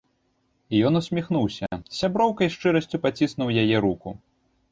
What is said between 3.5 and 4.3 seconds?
яе руку.